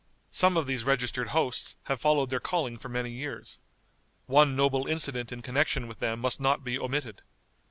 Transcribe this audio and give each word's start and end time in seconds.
Some 0.31 0.57
of 0.57 0.65
these 0.65 0.83
registered 0.83 1.27
hosts 1.27 1.75
have 1.83 2.01
followed 2.01 2.31
their 2.31 2.39
calling 2.39 2.79
for 2.79 2.89
many 2.89 3.11
years. 3.11 3.59
One 4.25 4.55
noble 4.55 4.87
incident 4.87 5.31
in 5.31 5.43
connection 5.43 5.85
with 5.87 5.99
them 5.99 6.19
must 6.19 6.39
not 6.41 6.63
be 6.63 6.79
omitted. 6.79 7.21